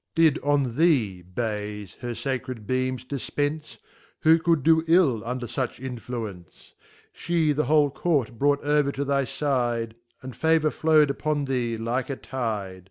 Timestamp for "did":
0.23-0.33, 0.33-0.43